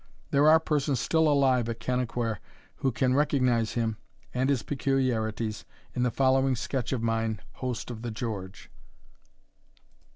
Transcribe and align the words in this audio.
There 0.31 0.49
are 0.49 0.59
persons 0.59 0.99
still 0.99 1.27
alive 1.31 1.69
at 1.69 1.79
Kennaquhair 1.79 2.39
who 2.77 2.91
can 2.91 3.13
recognise 3.13 3.73
him 3.73 3.97
and 4.33 4.49
his 4.49 4.63
peculiarities 4.63 5.63
in 5.93 6.01
the 6.01 6.09
following 6.09 6.55
sketch 6.55 6.91
of 6.91 7.03
mine 7.03 7.39
Host 7.57 7.91
of 7.91 8.01
the 8.01 8.09
George. 8.09 8.71